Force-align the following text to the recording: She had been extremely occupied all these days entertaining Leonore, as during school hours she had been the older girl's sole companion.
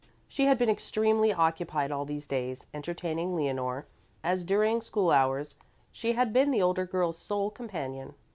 She 0.27 0.45
had 0.45 0.57
been 0.57 0.67
extremely 0.67 1.31
occupied 1.31 1.91
all 1.91 2.05
these 2.05 2.25
days 2.25 2.65
entertaining 2.73 3.35
Leonore, 3.35 3.85
as 4.23 4.43
during 4.43 4.81
school 4.81 5.11
hours 5.11 5.57
she 5.91 6.13
had 6.13 6.33
been 6.33 6.49
the 6.49 6.59
older 6.59 6.87
girl's 6.87 7.19
sole 7.19 7.51
companion. 7.51 8.15